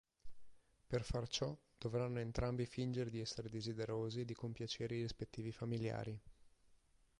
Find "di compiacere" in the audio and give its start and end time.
4.25-4.95